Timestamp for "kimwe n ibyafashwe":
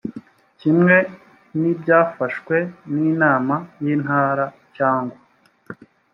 0.59-2.55